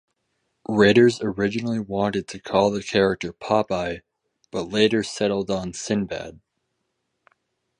Writers 0.67 1.21
originally 1.21 1.77
wanted 1.79 2.27
to 2.29 2.39
call 2.39 2.71
the 2.71 2.81
character 2.81 3.31
"Popeye" 3.33 4.01
but 4.49 4.63
later 4.63 5.03
settled 5.03 5.51
on 5.51 5.73
Sinbad. 5.73 6.41